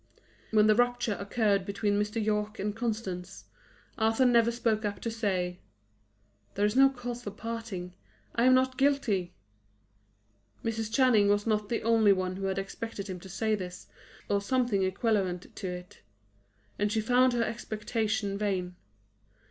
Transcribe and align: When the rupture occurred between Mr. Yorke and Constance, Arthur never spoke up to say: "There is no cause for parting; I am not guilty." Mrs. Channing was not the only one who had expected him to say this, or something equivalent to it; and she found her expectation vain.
When 0.49 0.65
the 0.65 0.73
rupture 0.73 1.15
occurred 1.19 1.63
between 1.63 2.01
Mr. 2.01 2.15
Yorke 2.19 2.57
and 2.57 2.75
Constance, 2.75 3.45
Arthur 3.99 4.25
never 4.25 4.49
spoke 4.51 4.83
up 4.83 4.99
to 5.01 5.11
say: 5.11 5.59
"There 6.55 6.65
is 6.65 6.75
no 6.75 6.89
cause 6.89 7.21
for 7.21 7.29
parting; 7.29 7.93
I 8.33 8.45
am 8.45 8.55
not 8.55 8.79
guilty." 8.79 9.35
Mrs. 10.65 10.91
Channing 10.91 11.29
was 11.29 11.45
not 11.45 11.69
the 11.69 11.83
only 11.83 12.13
one 12.13 12.37
who 12.37 12.45
had 12.47 12.57
expected 12.57 13.07
him 13.07 13.19
to 13.19 13.29
say 13.29 13.53
this, 13.53 13.89
or 14.27 14.41
something 14.41 14.81
equivalent 14.81 15.55
to 15.57 15.67
it; 15.67 16.01
and 16.79 16.91
she 16.91 16.99
found 16.99 17.33
her 17.33 17.43
expectation 17.43 18.39
vain. 18.39 18.75